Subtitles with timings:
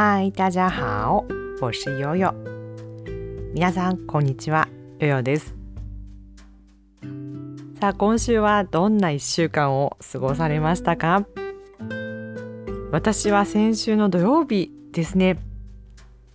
[0.00, 1.24] 嗨，大家好，
[1.60, 2.32] 我是悠悠。
[3.52, 4.68] 皆さんこんにちは、
[5.00, 5.56] 悠悠です。
[7.80, 11.26] さあ、今週はどんな1週間を過ごされましたか？
[12.92, 15.40] 私は先週の土曜日ですね、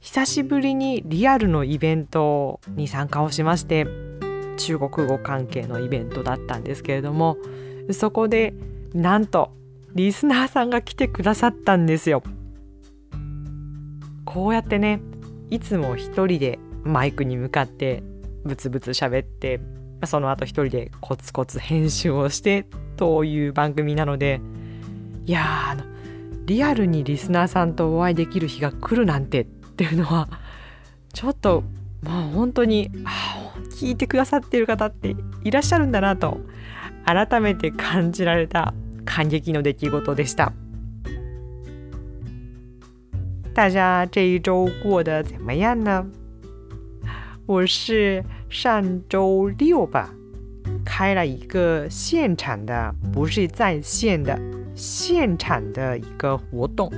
[0.02, 3.88] 久しぶりにリアルのイベントに参加をしまして、
[4.58, 7.38] 中国語関係のイベントだったんですけれども、
[7.92, 8.54] そこで
[8.94, 9.54] なんと
[9.96, 12.24] リスナーさんが来てくださったんですよ。
[14.34, 15.00] こうやってね
[15.52, 18.02] いつも一人でマイクに向かって
[18.44, 19.60] ブツブツ喋って
[20.06, 22.66] その後一人でコツコツ編集をして
[22.98, 24.42] という番組なので
[25.28, 25.84] いやあの
[26.46, 30.28] リアルにリスナーさんとお会いできる日が来るなんてっていうのは
[31.14, 31.64] ちょっと
[32.02, 32.90] もう本当に
[33.80, 36.40] 聞いてくださっている方っていらっしゃるんだなと
[37.06, 38.74] 改めて感じられた
[39.06, 40.54] 感激の出来事でした。
[43.54, 46.04] 大家这一周过得怎么样呢？
[47.46, 50.10] 我是上周六吧，
[50.84, 54.40] 开了一个现场的，不是在线的
[54.74, 56.92] 现场的一个活动。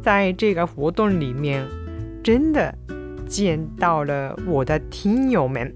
[0.00, 1.66] 在这个活动里面，
[2.22, 2.72] 真的
[3.26, 5.74] 见到了我的听友们。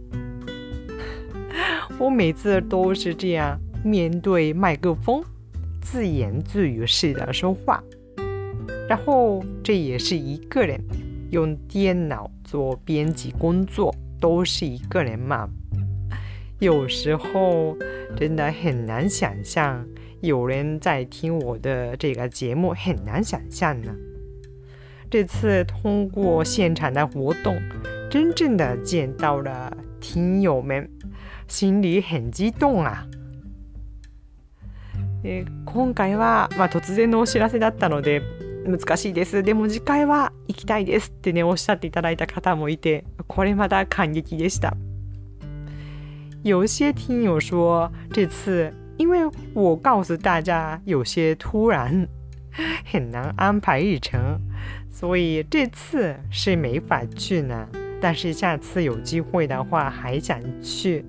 [1.99, 5.25] 我每次都是这样面对麦克风，
[5.81, 7.83] 自言自语式的说话。
[8.92, 10.80] 然后这也是一个人
[11.32, 15.50] 用电脑做编辑工作，都是一个人嘛。
[16.60, 17.78] 有时候
[18.16, 19.86] 真的很难想象
[20.22, 23.94] 有人在听我的这个节目，很难想象呢。
[25.10, 27.56] 这次通过现场的活动，
[28.10, 30.90] 真正的见到了听友们，
[31.48, 33.06] 心里很激动啊。
[35.24, 38.41] え今回はまあ突然のお知らせだったので。
[38.67, 39.43] 難しいです。
[39.43, 44.75] でも次回は行きたいですってねおっしゃっていただいた方もいてこれまた感激でした。
[46.43, 49.21] 有些听友说这次因为
[49.55, 52.09] 我告诉大家有些突然
[52.85, 54.41] 很难安排日程
[54.91, 57.69] 所以这次是没法去呢。
[58.01, 61.05] 但是下次有机会的话还想去。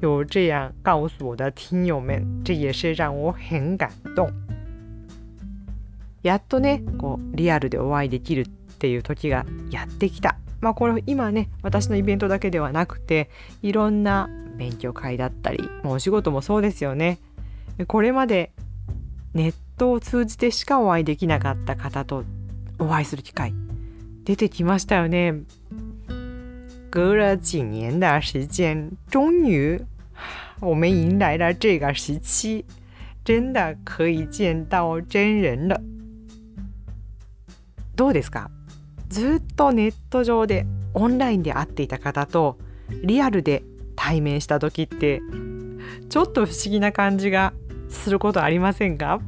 [0.00, 4.30] 有这样告诉我的听友们这也是让我很感动。
[6.22, 8.46] やっとねこうリアルでお会いできるっ
[8.78, 10.36] ていう時がやってきた。
[10.60, 13.30] まあこれ今ね私のイベントだけではなくて
[13.62, 17.18] いろんな勉強会だったりもうお仕事もそうですよね。
[17.86, 18.50] これまで
[19.34, 22.24] ネットを通じてしかお会いできなかった方と
[22.78, 23.54] お会いする機会
[24.24, 25.42] 出てきましたよね。
[26.90, 29.80] 隔了几年的时间，终于
[30.58, 32.64] 我们迎来了这个时期，
[33.24, 35.80] 真的可以见到真人了。
[37.98, 38.48] どうですか？
[39.08, 42.56] ずっとネット上でオンラインで会っていた方と
[43.02, 43.64] リアルで
[43.96, 45.20] 対面した時って
[46.08, 47.52] ちょっと不思議な感じが
[47.88, 49.18] することありませんか？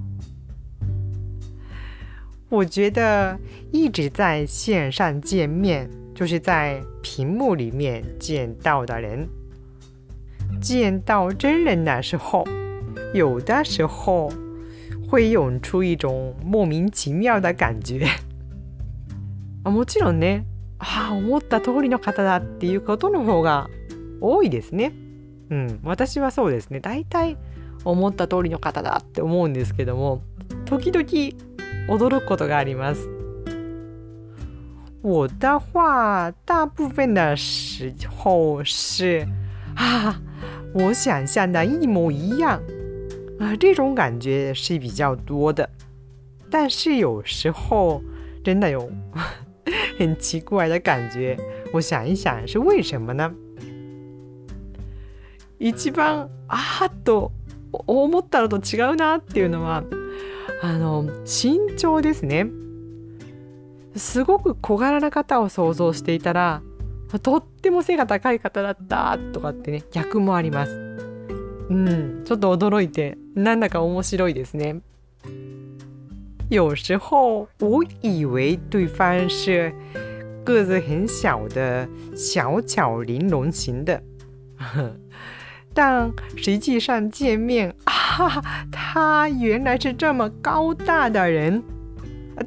[2.49, 3.41] 我觉得
[3.73, 9.29] 一直在线上见面，就是在屏幕里面见到的人，
[10.61, 12.47] 见到真人的时候，
[13.15, 14.33] 有的时候
[15.09, 18.07] 会涌出一种莫名其妙的感觉。
[19.65, 20.47] もちろんね
[20.79, 23.69] ああ思った通りの方だっていうことの方が
[24.21, 24.93] 多いですね。
[25.51, 27.37] うん、私はそうですね大体
[27.85, 30.23] 思った通りの方だって思うんですけども
[30.65, 31.05] 時々
[31.89, 33.09] 驚くことがあります。
[35.03, 39.27] 我的话，大部分的时候是
[39.75, 40.21] 啊，
[40.75, 42.61] 我想象的一模一样
[43.39, 45.69] 啊，这种感觉是比较多的。
[46.51, 48.03] 但是有时候
[48.45, 48.91] 真的有
[50.01, 51.37] 很奇怪的感觉。
[51.75, 53.31] 我想一想，是为什么呢？
[55.59, 57.33] 一番あっと
[57.71, 59.85] 思ったのと違うなっていうのは
[60.63, 62.47] あの身長ですね。
[63.95, 66.63] すごく小柄な方を想像していたら
[67.23, 70.73] とっても背が高い方だったとかってね逆もあります。
[71.69, 74.81] うん、ちょっと驚いてなんだか面白いですね。
[76.51, 79.73] 有时候我以为对方是
[80.45, 84.03] 个子很小的小巧玲珑型的，
[85.73, 88.43] 但实际上见面 啊，
[88.73, 91.63] 他原来是这么高大的人。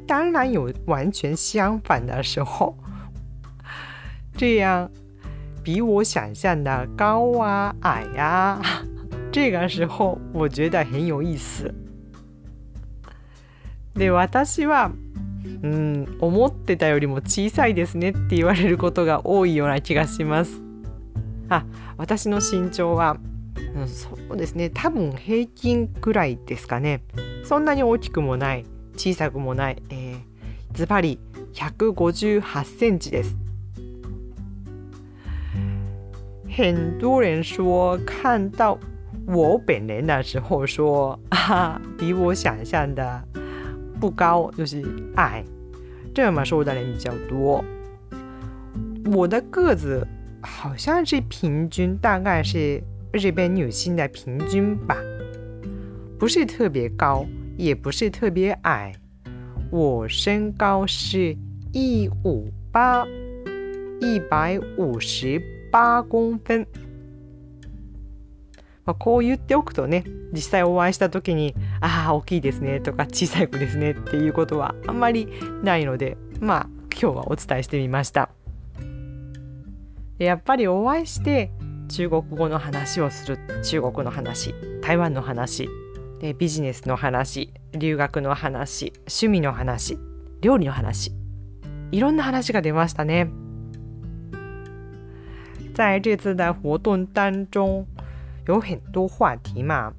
[0.06, 2.76] 当然有完全相反的时候，
[4.36, 4.90] 这样
[5.62, 8.60] 比我想象的高啊矮呀，
[9.32, 11.72] 这个时候我觉得很有意思。
[13.96, 14.92] で私は
[15.62, 20.60] うん思ってたよりも小さいですねって言われることが多いような気がします。
[21.48, 21.64] あ
[21.96, 23.16] 私の身長は、
[23.74, 24.70] うん、そうですね。
[24.70, 27.02] 多分平均くらいですかね。
[27.44, 28.64] そんなに大きくもない
[28.96, 30.18] 小さくもない、えー、
[30.72, 31.18] ズバリ
[31.54, 33.36] 158センチです。
[36.56, 38.78] 很多人说看到
[39.26, 43.24] 我本人的时候说啊， 比我想象的
[44.00, 44.82] 不高，就是
[45.16, 45.44] 矮。
[46.14, 47.64] 这么说的人比较多。
[49.12, 50.06] 我的个子
[50.42, 52.82] 好像是平均，大概是
[53.12, 54.96] 日本女性的平均吧，
[56.18, 57.26] 不是特别高，
[57.56, 58.92] 也不是特别矮。
[59.70, 61.36] 我身高是
[61.72, 63.04] 一五八，
[64.00, 66.64] 一百五十八公分。
[68.84, 75.28] まあ、こう言っておくとね実際お会いした時に「ああ大きいですね」とか「小さい子ですね」っていうことはあんまり
[75.62, 78.30] ないのでまあ今日はお伝えしてみました。
[80.18, 81.50] やっぱりお会いして
[81.88, 85.68] 中国語の話をする中国の話台湾の話
[86.20, 89.98] でビジネスの話留学の話趣味の話
[90.40, 91.12] 料理の話
[91.90, 93.28] いろんな話が出ましたね。
[95.74, 97.84] 在这次的活动当中，
[98.47, 99.93] 有很多话题嘛，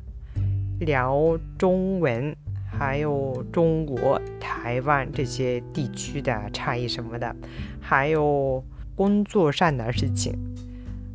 [0.80, 2.34] 聊中文，
[2.70, 7.34] 还有中国台湾这些地区的差异什么的，
[7.80, 8.64] 还有
[8.96, 10.34] 工作上的事情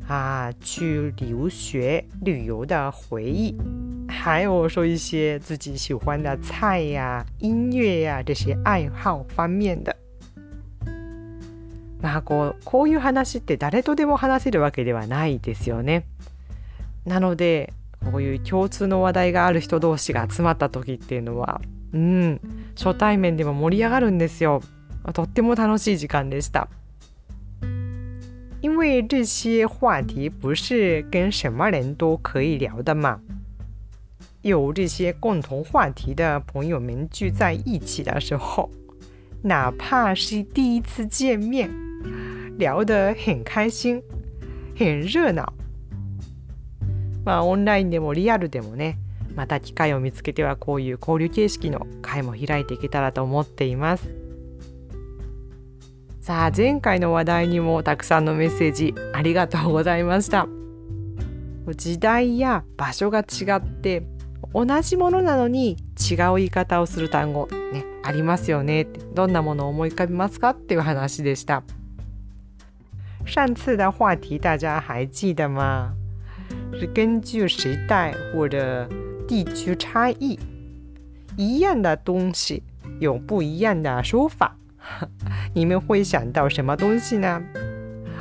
[0.08, 3.56] 啊，去留学旅游的回忆，
[4.08, 9.96] 还有说一些自己喜欢的菜呀、音乐呀这些爱好方面的。
[12.02, 16.04] まあこうこういう話って誰とでも話せるわけではないですよね。
[17.05, 17.73] なので
[18.11, 21.61] こういう共通の話題がある人同士が集まった時っていうのは
[21.93, 22.41] うん
[22.77, 24.63] 初対面でも盛り上がるんですよ。
[25.13, 26.69] とっても楽しい時間でした。
[28.63, 33.21] 因为这些话题不是跟什么人都可以聊的嘛。
[34.43, 38.71] 有这些共同话题的朋友们聚在一起的时候，
[39.43, 41.71] 哪怕是第一次见面，
[42.59, 44.03] 聊得很开心，
[44.77, 45.53] 很热闹。
[47.25, 48.99] まあオンラインでもリアルでもね
[49.35, 54.15] また機会を見つけてはこういう交流形式の会も開いていけたらと思っています。
[56.21, 60.47] さあ前回の話題にもたくさんのメッセージありがとうございました。
[61.77, 64.03] 時代や場所が違って
[64.53, 68.83] 同じものなのに違う言い方をする単語ねありますよね。
[68.83, 71.63] ってどんなものを思い浮かびますかっていう話でした。
[73.25, 76.00] 上次的话题大家还记得吗？
[76.79, 78.89] 是根据时代或者
[79.29, 80.39] 地区差异，
[81.37, 82.63] 一样的东西
[83.01, 84.57] 有不一样的说法。
[85.55, 87.43] 你们会想到什么东西呢？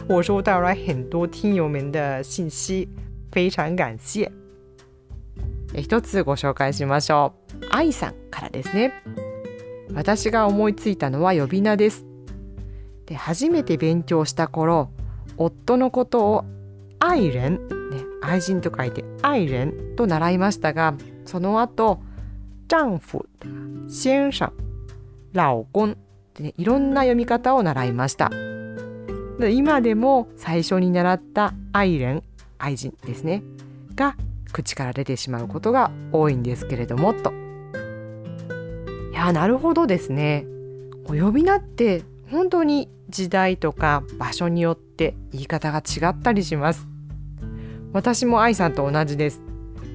[0.07, 2.89] 我收到了很多听友们的信息，
[3.31, 4.31] 非常感谢。
[5.75, 7.67] 一つご紹介しましょう。
[7.69, 8.91] 愛さんからですね。
[9.93, 12.05] 私が思いついたのは呼び名です。
[13.05, 14.89] で初めて勉強した頃、
[15.37, 16.45] 夫のことを
[16.99, 17.59] 愛人
[18.21, 21.99] 愛人と書いて愛人と習いましたがその後
[22.67, 23.25] 丈夫
[23.89, 24.51] 先生
[25.33, 25.95] 老公っ
[26.33, 28.29] てねいろんな読み方を習いました。
[29.51, 32.23] 今でも最初に習った愛人
[32.57, 33.41] 愛人ですね
[33.95, 34.17] が
[34.51, 37.31] 口から出てしまうことが多いんですけれどもと。
[39.11, 40.45] いやなるほどですね。
[41.05, 46.88] お呼び名って本当に時代とか場所によって言い方が違ったりします。
[47.91, 49.41] 私も愛さんと同じです。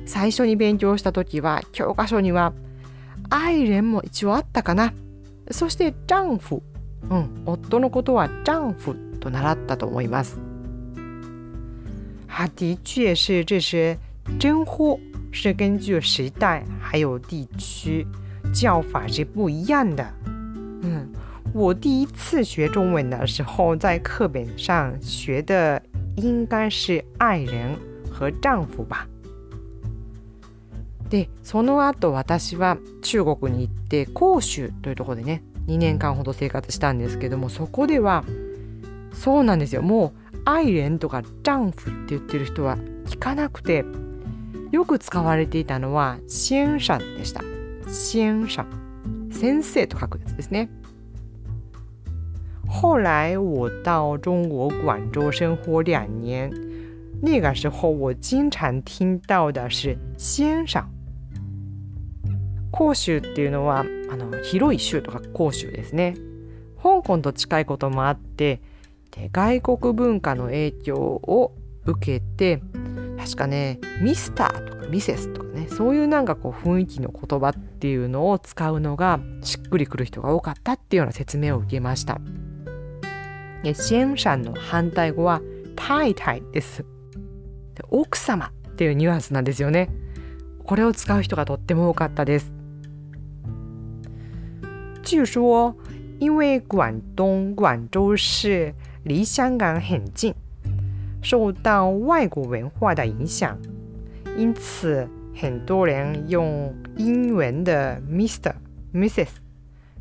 [0.06, 2.52] 最初に勉強した時は教科書には
[3.30, 4.92] 愛人も一応あったかな。
[5.50, 6.62] そして丈夫、
[7.10, 10.38] うん、夫のことは丈夫と習ったと思います。
[12.28, 13.96] 啊，的确是，这些
[14.40, 14.98] 称呼
[15.30, 18.06] 是根据时代还有地区
[18.52, 20.04] 叫法是不一样的。
[20.82, 21.08] 嗯，
[21.52, 25.80] 我第一次学中文的时候，在课本上学的
[26.16, 27.76] 应该是爱人
[28.11, 29.09] 和丈夫吧。
[31.11, 38.25] でその後私は中国に行って広州というところでね2年間ほど生活したんですけどもそこでは
[39.12, 43.85] そうなんですよもう愛人とか丈夫って言ってる人は聞かなくて
[44.73, 47.42] よく使われていたのは先生でした
[47.87, 48.64] 先生
[49.30, 50.71] 先生と書くやつですね
[52.74, 56.52] 后来我到中国广州生活两年，
[57.22, 60.84] 那个时候我经常听到的是先生。
[62.72, 66.14] 広州っていうのはあの広い州とか広州ですね
[66.82, 68.60] 香港と近いこともあって
[69.12, 71.52] で外国文化の影響を
[71.86, 72.60] 受けて
[73.16, 82.20] 確かねミスターとかミセスとかねそういうなんかこう雰囲気の言葉っていうのを使うのがしっくりくる人が多かったっていうような説明を受けました。
[83.73, 85.40] シェンシャンの反対語は
[85.76, 86.85] 太太です。
[87.90, 89.88] 奥様っていうニュアンスなんですよね。
[90.64, 92.52] これを使う人がとっても多かったです。
[95.02, 95.75] 据说，
[96.18, 100.35] 因为广东广州市离香港很近，
[101.23, 103.59] 受到外国文化的影响，
[104.37, 108.54] 因此很多人用英文的 Mr、
[108.94, 109.28] Mrs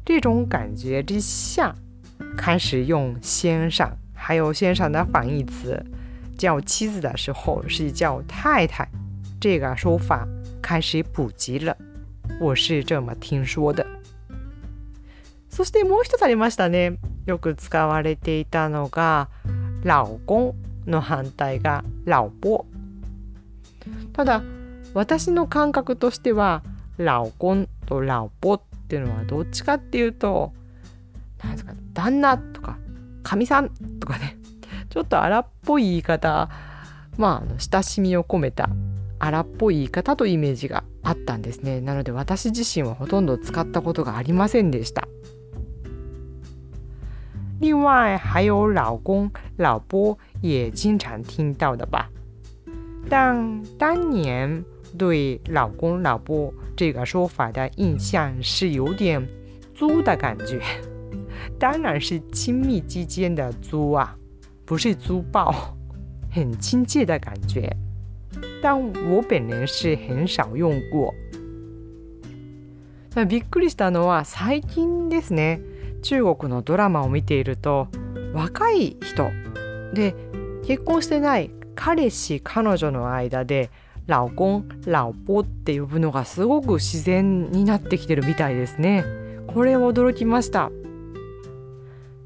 [0.05, 1.75] 这种感觉之下，
[2.37, 5.84] 开始用先生还有先生的反义词。
[6.38, 8.88] 叫妻子的时候是叫太太，
[9.40, 10.25] 这个说法
[10.62, 11.76] 开始普及了。
[12.40, 13.84] 我是这么听说的。
[15.50, 16.98] そしてもう一つありましたね。
[17.26, 19.28] よく使われていたのが
[19.82, 20.54] 老公
[20.87, 22.64] の反対が老婆。
[24.12, 24.42] ただ
[24.94, 26.62] 私の感覚としては
[26.98, 30.52] 老公と老婆っていうのはどっちかっていうと
[31.43, 32.77] 何ですか旦那とか
[33.23, 33.69] かみさん
[34.00, 34.38] とかね
[34.89, 36.50] ちょっと荒っぽい言い方
[37.17, 38.69] まあ親しみを込めた
[39.19, 41.79] 荒っぽい言い方というイメージがあったんですね。
[41.79, 45.07] なので私自身はほとんど使ったことがありませんでした。
[47.62, 52.09] 另外还有老公老婆也经常听到的吧。
[53.09, 54.63] 但当年
[54.97, 59.25] 对老公老婆这个说法的印象是有点
[59.73, 60.62] 租的感觉。
[61.60, 64.15] 当然是亲密之间的租啊
[64.65, 65.53] 不是粗暴，
[66.31, 67.75] 很亲切的感觉。
[68.62, 68.79] 但
[69.10, 71.13] 我本人是很少用过。
[73.27, 75.62] びっくりしたのは最近ですね
[76.01, 77.88] 中国のドラマを見ていると
[78.33, 79.29] 若い人
[79.93, 80.15] で
[80.65, 83.69] 結婚してない彼氏彼女の間で
[84.07, 89.05] 老公老婆って呼ぶのがすごく自然になってきてるみたいですね
[89.45, 90.72] これ驚きました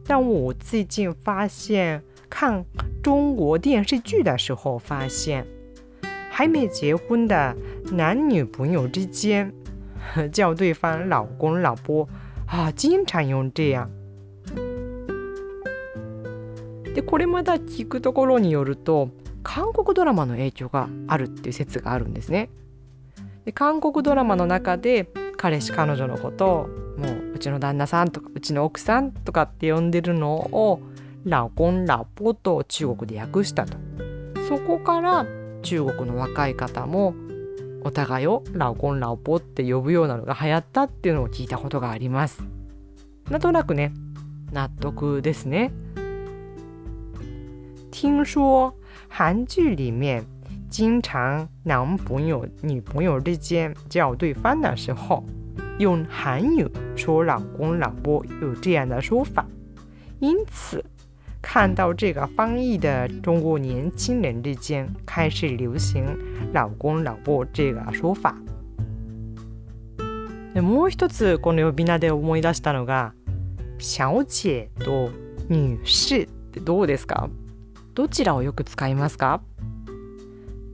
[0.07, 2.63] 但我最近发现看
[3.03, 5.45] 中国电视剧的时候，发现
[6.31, 7.53] 还没结婚的
[7.91, 9.51] 男女朋友之间
[10.31, 12.07] 叫对方老公、老婆
[12.47, 13.89] 啊，经常用这样。
[16.95, 19.09] でこれまた聞くところによると
[19.43, 22.49] 韓国ドラマの影響があるっていう説があるんですね。
[23.45, 25.07] で韓国ドラマの中で
[25.37, 26.67] 彼氏彼女のことを
[26.97, 30.81] もううちの旦那さんとかうちの奥さんとかって呼んでるのを
[31.25, 33.77] 老公老婆と中国で訳したと。
[34.47, 35.25] そこから
[35.61, 37.13] 中国の若い方も
[37.83, 42.43] お互いを老公老婆って呼ぶようなのが流行ったっていうのを聞いたことがあります。
[43.29, 43.93] なんとなくね
[44.51, 45.71] 納得ですね。
[47.91, 48.73] 听说
[49.09, 50.25] 韩剧里面
[50.76, 55.24] 经常男朋友女朋友之间叫对方的时候
[55.78, 59.46] 用韩语说老公老婆有这样的说法
[60.20, 60.84] 因此
[61.40, 66.04] 看到这个翻译的中国年轻人之间开始流行“
[66.52, 68.34] 老公老婆”这个说法。
[70.60, 73.14] もう一つこの呼び名で思い出したのが「
[73.78, 75.10] 小姐」と「
[75.48, 77.30] 女士」ってどうですか
[77.94, 79.40] どちらをよく使いますか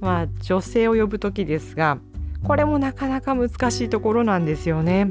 [0.03, 1.97] まあ女性を呼ぶ時ですが
[2.43, 5.07] これもなかなか難しいところなんですよね。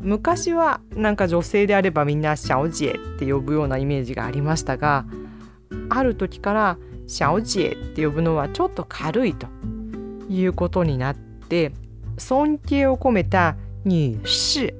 [0.00, 5.06] 昔はなんか女性であればみんな小姐って呼ぶようなイメージがありましたが
[5.90, 9.46] ある時から小姐って呼ぶのはちょっと軽いと
[10.28, 11.70] いうことになって
[12.18, 13.54] 尊敬を込めた
[13.84, 14.74] 女士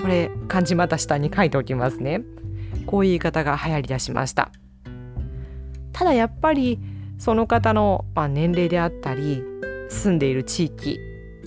[0.00, 2.22] これ漢字また下に書いておきますね
[2.86, 4.50] こういう言い方が流行りだしました
[5.92, 6.80] ただやっぱり
[7.18, 9.42] その方の、まあ、年齢であったり
[9.88, 10.98] 住んでいる地域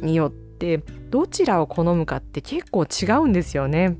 [0.01, 3.97] によってどちらを好むかって結構違うんですよね。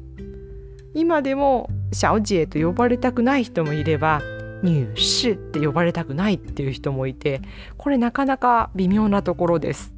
[0.94, 4.22] 今でも小姐と呼ばれたくない人もいれば
[4.64, 7.42] 女士って呼ばれたくないっていう人もいて
[7.78, 9.94] これなかなか微妙なところです。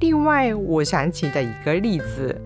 [0.00, 2.40] 另外，我想起的一个例子，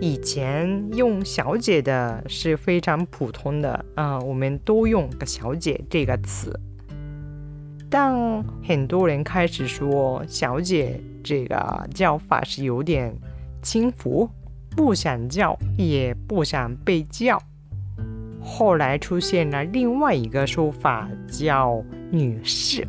[0.00, 6.58] 以前用“小姐”的是非常普通的，啊、呃，我们都用“个小姐”这个词。
[7.90, 13.12] 但很多人开始说“小姐”这个叫法是有点
[13.60, 14.30] 轻浮，
[14.76, 17.36] 不想叫，也不想被叫。
[18.40, 22.86] 后来出现了另外一个说法，叫“女士”，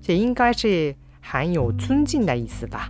[0.00, 2.88] 这应该是含有尊敬的意思吧。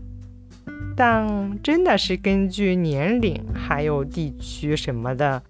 [0.95, 5.43] 但真的是根据年龄还有地区什么的，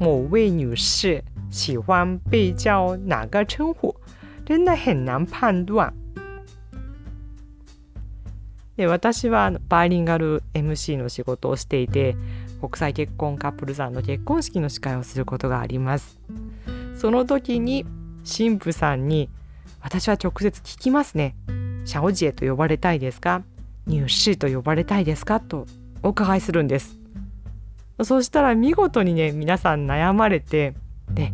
[0.00, 3.94] 某位女士喜欢被叫哪个称呼，
[4.46, 5.92] 真的很难判断。
[8.76, 12.14] で私はバイリンガル MC の仕事をしていて
[12.60, 16.18] 国際結婚カップルさんの結婚式の司会をすることがあります。
[16.94, 17.84] その時に
[18.24, 19.30] 神父さんに
[19.80, 21.34] 私は直接聞きますね。
[21.84, 23.42] シャオジエと呼ばれたいですか？
[23.86, 25.40] 入試と呼ばれたいですか？
[25.40, 25.66] と
[26.02, 26.98] お伺いするんです。
[28.02, 30.74] そしたら見事にね皆さん悩まれて
[31.10, 31.32] で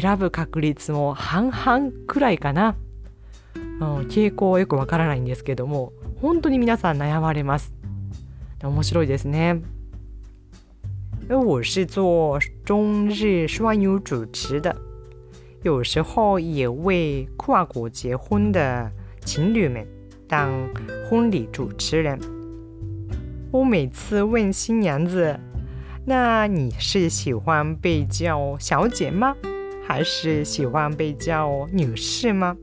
[0.00, 2.76] 選ぶ確率も半々くらいかな、
[3.54, 7.74] うん、傾向はよくわからないんですけども本当に皆さん悩まれます
[8.62, 9.62] 面白いですね
[11.28, 14.74] 我是做中日双语主持的，
[15.62, 18.90] 有时候也为跨国结婚的
[19.24, 19.86] 情侣们
[20.28, 20.50] 当
[21.08, 22.18] 婚礼主持人。
[23.50, 25.38] 我每次问新娘子
[26.04, 29.36] ：“那你是喜欢被叫小姐吗？
[29.92, 32.56] 还是喜欢被叫女士吗？”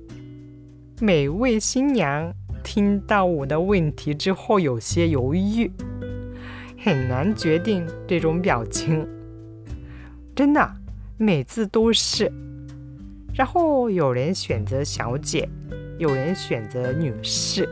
[1.00, 2.34] 每位新娘
[2.64, 5.72] 听到我的问题之后，有些犹豫，
[6.84, 9.08] 很难决定这种表情。
[10.36, 10.72] 真的，
[11.18, 12.32] 每次都是。
[13.36, 15.48] 然后有人选择小姐，
[16.00, 17.70] 有人选择女士，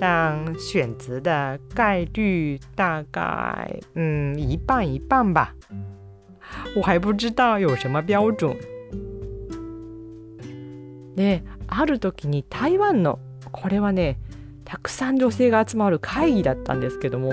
[0.00, 5.54] 但选择的概率大概嗯一半一半吧。
[6.74, 8.52] 我还不知道有什么标准。
[11.16, 13.18] で、ある時に台湾の
[13.50, 14.18] これはね、
[14.64, 17.32] たくさん女性が集まる会議だったんですけども、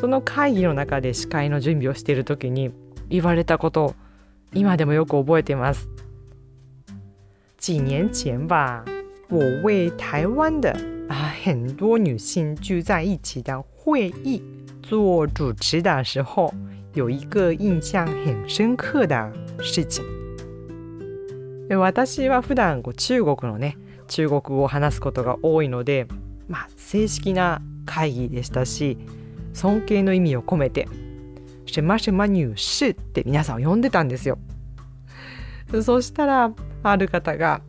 [0.00, 2.70] その会議の中で司会の準備をしている時に
[3.08, 3.94] 言われたことを
[4.54, 5.88] 今でもよく覚えています。
[7.58, 8.84] 几年前吧，
[9.28, 10.70] 我为台湾的
[11.08, 14.40] 啊很多女性聚在一起的会议
[14.82, 16.54] 做主持的时候，
[16.94, 20.17] 有一个印象很深刻的事情。
[21.76, 23.76] 私は普段こう中国のね
[24.06, 26.06] 中国語を話すことが多いので、
[26.48, 28.98] まあ、正式な会議でしたし
[29.52, 30.88] 尊敬の意味を込めて
[31.66, 34.38] 「什么什么女士」って皆さんを呼んでたんですよ。
[35.82, 36.52] そしたら
[36.82, 37.60] ある方が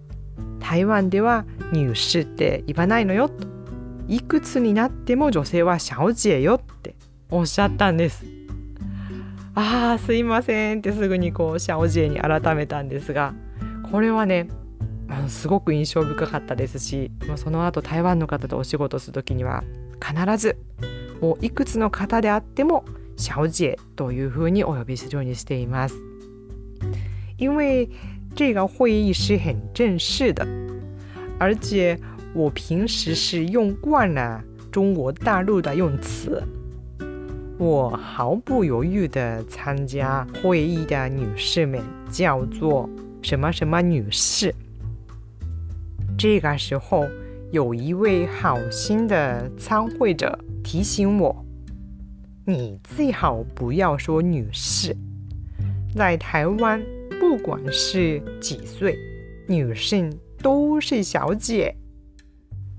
[0.59, 3.47] 台湾では入試って言わないのよと
[4.07, 6.95] いくつになっても女性はシャオジエよって
[7.29, 8.25] おっしゃったんです
[9.53, 13.33] ああすいませんってすぐにこうシャオジエに改めたんですが
[13.91, 14.47] これはね
[15.27, 19.63] すごく印象深かったですしその後台湾の方とお仕事する時には
[19.99, 20.57] 必ず
[21.19, 22.85] もういくつの方であっても
[23.17, 25.95] シャオジエというふうにお呼びするようにしています。
[27.37, 27.89] 因为
[28.35, 30.45] 这个会议是很正式的，
[31.37, 31.99] 而且
[32.33, 36.41] 我平时是用惯了中国大陆的用词，
[37.57, 42.89] 我毫不犹豫的参加会议的女士们叫做
[43.21, 44.53] 什么什么女士。
[46.17, 47.05] 这个时候，
[47.51, 51.45] 有一位好心的参会者提醒我
[52.45, 54.95] ：“你最好不要说女士，
[55.95, 56.81] 在台湾。”
[57.19, 58.97] 不管是几岁，
[59.45, 60.09] 女性
[60.41, 61.75] 都是小姐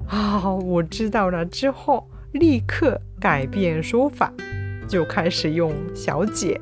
[0.06, 0.50] 啊！
[0.54, 4.32] 我知道了之后，立刻改变说法，
[4.88, 6.58] 就开始用小姐。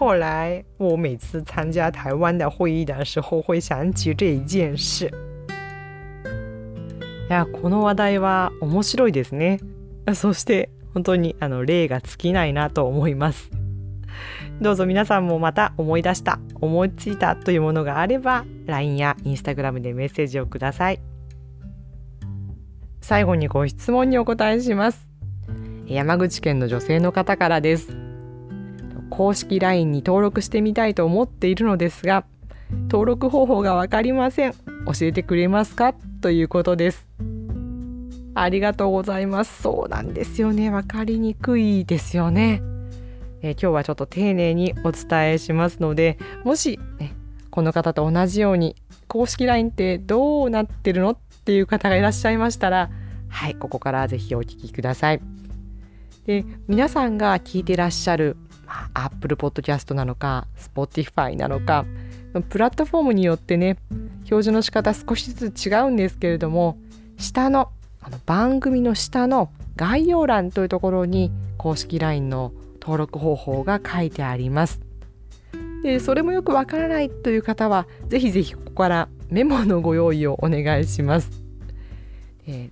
[0.00, 5.10] 后来我每次参加台湾的会议的时候，会想起这一件事。
[7.28, 9.60] いや、この話題は面白いですね。
[10.14, 13.50] そして本当にあの例が尽きないなと思います。
[14.62, 21.00] どうぞ皆さんもまた思い出した、思いついたというものがあれば、LINE や Instagram でメッセージをください。
[23.02, 25.06] 最後にご質問にお答えします。
[25.86, 27.99] 山口県の女性の方からです。
[29.10, 32.24] 公式 LINE に登録してみたいと思っているのですが、
[32.88, 34.52] 登録方法がわかりません。
[34.52, 35.92] 教えてくれますか？
[36.22, 37.06] ということです。
[38.34, 39.62] ありがとうございます。
[39.62, 40.70] そうなんですよね。
[40.70, 42.62] わかりにくいですよね。
[43.42, 47.14] え、今日はちょっと丁寧にお伝えしますのでもし、ね、
[47.50, 48.76] この方と同じように
[49.08, 52.90] 公式 LINE ってどうなってるのっていう方がいらっしゃいましたら
[53.28, 55.20] はいここからぜひお聞きください。
[56.26, 58.36] で皆さんが聞いてらっしゃる、
[58.94, 61.84] Apple Podcast なのか Spotify なのか
[62.48, 66.78] プラットフォームによってね表示の仕方少しずつ違うんですけれども
[67.16, 67.70] 下の
[68.02, 74.80] あの番組の下の概要欄というところに公式 LINE の登録方法が書いてあります。
[75.82, 81.30] でそれもよくわからないという方はぜひぜひここからメモのご用意をお願いします。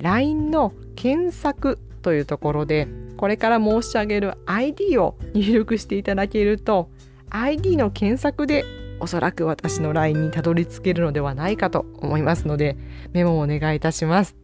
[0.00, 6.88] LINE の検索というところでこれから申し上げる ID を入力していただけると
[7.30, 8.64] ID の検索で
[9.00, 12.78] おそらく私の LINE にたどり着けるのではないかと思いますので
[13.12, 14.36] メモをお願いいたします。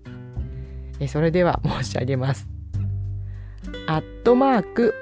[1.01, 2.49] えそれでは申し上げます。
[3.87, 4.93] アットマーク